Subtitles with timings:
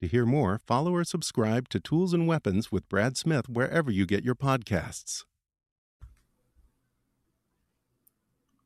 [0.00, 4.06] To hear more, follow or subscribe to Tools and Weapons with Brad Smith wherever you
[4.06, 5.24] get your podcasts.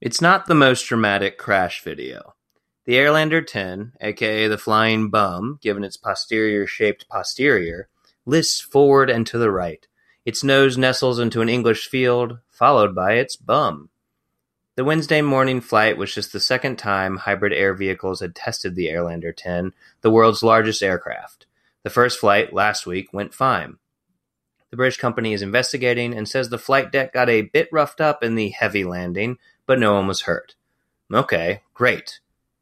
[0.01, 2.35] It's not the most dramatic crash video.
[2.85, 7.89] The Airlander 10, aka the Flying Bum, given its posterior shaped posterior,
[8.25, 9.89] lists forward and to the right.
[10.25, 13.91] Its nose nestles into an English field, followed by its bum.
[14.77, 18.89] The Wednesday morning flight was just the second time hybrid air vehicles had tested the
[18.89, 21.47] Airlander 10, the world's largest aircraft.
[21.85, 23.77] The first flight, last week, went fine.
[24.71, 28.25] The British company is investigating and says the flight deck got a bit roughed up
[28.25, 30.57] in the heavy landing, but no one was hurt.
[31.13, 32.19] Okay, great.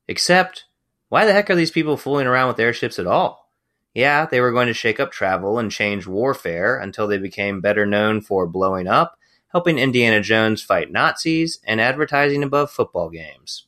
[0.06, 0.66] Except,
[1.08, 3.48] why the heck are these people fooling around with airships at all?
[3.94, 7.86] Yeah, they were going to shake up travel and change warfare until they became better
[7.86, 9.18] known for blowing up,
[9.52, 13.66] helping Indiana Jones fight Nazis, and advertising above football games.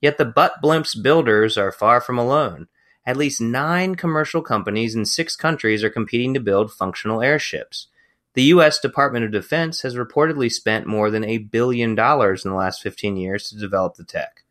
[0.00, 2.68] Yet the butt blimps builders are far from alone.
[3.04, 7.88] At least nine commercial companies in six countries are competing to build functional airships.
[8.34, 8.78] The U.S.
[8.78, 13.16] Department of Defense has reportedly spent more than a billion dollars in the last 15
[13.16, 14.44] years to develop the tech.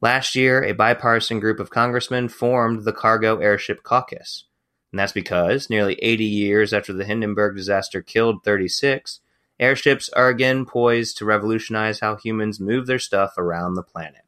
[0.00, 4.44] Last year, a bipartisan group of congressmen formed the Cargo Airship Caucus.
[4.92, 9.20] And that's because, nearly 80 years after the Hindenburg disaster killed 36,
[9.60, 14.22] airships are again poised to revolutionize how humans move their stuff around the planet.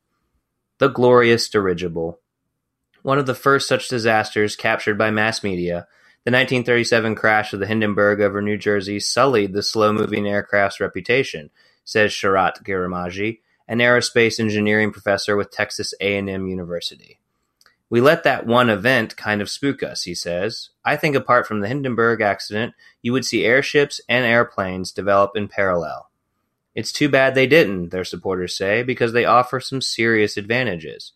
[0.79, 2.21] The glorious dirigible.
[3.03, 5.87] One of the first such disasters captured by mass media,
[6.25, 11.51] the 1937 crash of the Hindenburg over New Jersey sullied the slow-moving aircraft's reputation,
[11.85, 17.21] says Sharath Girimaji, an aerospace engineering professor with Texas A&M University.
[17.91, 20.71] We let that one event kind of spook us, he says.
[20.85, 25.49] I think apart from the Hindenburg accident, you would see airships and airplanes develop in
[25.49, 26.09] parallel.
[26.73, 31.13] It's too bad they didn't, their supporters say, because they offer some serious advantages.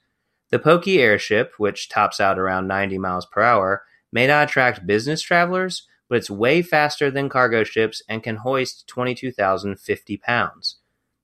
[0.51, 5.23] The Pokey airship, which tops out around 90 miles per hour, may not attract business
[5.23, 10.77] travelers, but it's way faster than cargo ships and can hoist 22,050 pounds.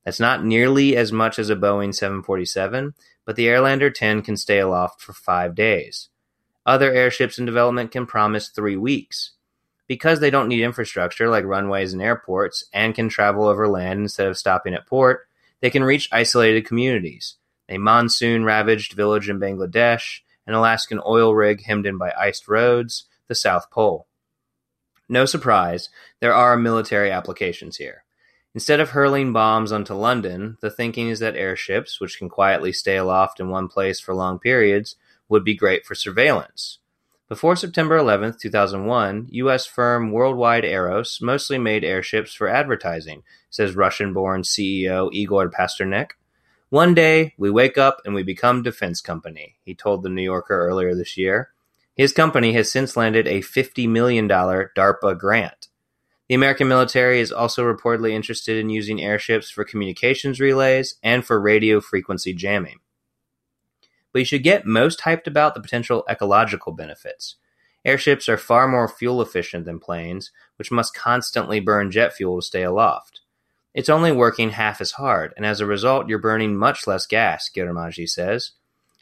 [0.05, 2.94] That's not nearly as much as a Boeing 747,
[3.25, 6.08] but the Airlander 10 can stay aloft for five days.
[6.66, 9.32] Other airships in development can promise three weeks.
[9.86, 14.28] Because they don't need infrastructure like runways and airports and can travel over land instead
[14.28, 15.26] of stopping at port,
[15.60, 17.36] they can reach isolated communities.
[17.69, 23.04] A monsoon ravaged village in Bangladesh, an Alaskan oil rig hemmed in by iced roads,
[23.28, 24.06] the South Pole.
[25.08, 25.88] No surprise,
[26.20, 28.04] there are military applications here.
[28.55, 32.97] Instead of hurling bombs onto London, the thinking is that airships, which can quietly stay
[32.97, 34.97] aloft in one place for long periods,
[35.28, 36.78] would be great for surveillance.
[37.28, 39.65] Before September 11, 2001, U.S.
[39.65, 46.11] firm Worldwide Aeros mostly made airships for advertising, says Russian born CEO Igor Pasternak.
[46.71, 50.59] One day, we wake up and we become defense company, he told the New Yorker
[50.67, 51.50] earlier this year.
[51.94, 55.69] His company has since landed a $50 million DARPA grant.
[56.31, 61.41] The American military is also reportedly interested in using airships for communications relays and for
[61.41, 62.79] radio frequency jamming.
[64.12, 67.35] But you should get most hyped about the potential ecological benefits.
[67.85, 72.47] Airships are far more fuel efficient than planes, which must constantly burn jet fuel to
[72.47, 73.23] stay aloft.
[73.75, 77.50] It's only working half as hard, and as a result, you're burning much less gas,
[77.53, 78.53] Girimaji says.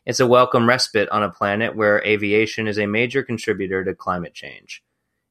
[0.07, 4.33] It's a welcome respite on a planet where aviation is a major contributor to climate
[4.33, 4.83] change.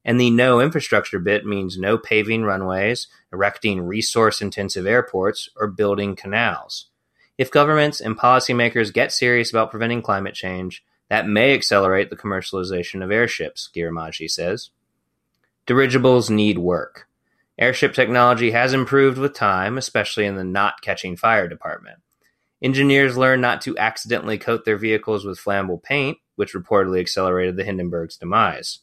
[0.08, 6.16] And the no infrastructure bit means no paving runways, erecting resource intensive airports, or building
[6.16, 6.86] canals.
[7.36, 13.04] If governments and policymakers get serious about preventing climate change, that may accelerate the commercialization
[13.04, 14.70] of airships, Girimaji says.
[15.66, 17.06] Dirigibles need work.
[17.58, 21.98] Airship technology has improved with time, especially in the not catching fire department.
[22.62, 27.64] Engineers learned not to accidentally coat their vehicles with flammable paint, which reportedly accelerated the
[27.64, 28.78] Hindenburg's demise.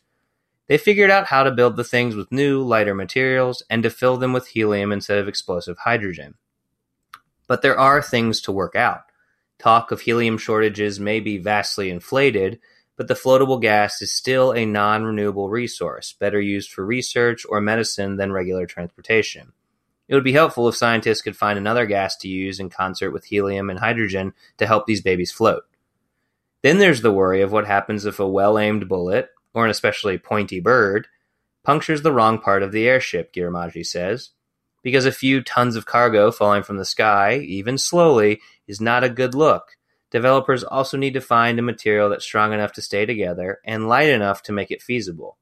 [0.68, 4.18] They figured out how to build the things with new, lighter materials and to fill
[4.18, 6.36] them with helium instead of explosive hydrogen.
[7.48, 9.04] But there are things to work out.
[9.60, 12.60] Talk of helium shortages may be vastly inflated,
[12.98, 17.62] but the floatable gas is still a non renewable resource, better used for research or
[17.62, 19.52] medicine than regular transportation.
[20.08, 23.26] It would be helpful if scientists could find another gas to use in concert with
[23.26, 25.64] helium and hydrogen to help these babies float.
[26.62, 30.18] Then there's the worry of what happens if a well aimed bullet, or an especially
[30.18, 31.08] pointy bird,
[31.64, 34.32] punctures the wrong part of the airship, Girimaji says.
[34.84, 39.10] Because a few tons of cargo falling from the sky, even slowly, is not a
[39.10, 39.78] good look.
[40.12, 44.10] Developers also need to find a material that's strong enough to stay together and light
[44.10, 45.38] enough to make it feasible.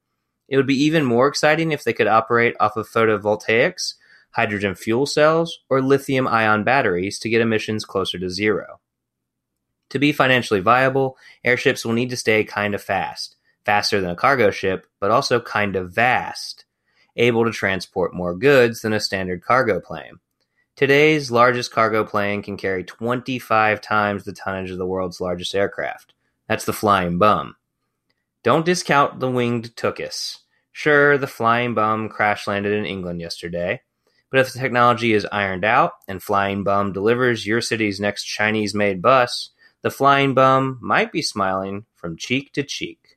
[0.48, 3.94] It would be even more exciting if they could operate off of photovoltaics
[4.34, 8.80] hydrogen fuel cells, or lithium ion batteries to get emissions closer to zero.
[9.90, 14.16] To be financially viable, airships will need to stay kind of fast, faster than a
[14.16, 16.64] cargo ship, but also kind of vast,
[17.16, 20.18] able to transport more goods than a standard cargo plane.
[20.76, 26.14] Today's largest cargo plane can carry 25 times the tonnage of the world's largest aircraft.
[26.48, 27.54] That's the Flying Bum.
[28.42, 30.38] Don't discount the winged Tookus.
[30.72, 33.82] Sure, the Flying Bum crash landed in England yesterday,
[34.30, 38.74] but if the technology is ironed out and Flying Bum delivers your city's next Chinese
[38.74, 39.50] made bus,
[39.82, 43.16] the Flying Bum might be smiling from cheek to cheek.